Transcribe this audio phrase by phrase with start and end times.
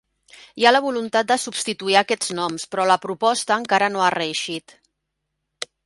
[0.61, 4.77] Hi ha la voluntat de substituir aquests noms, però la proposta encara no ha reeixit.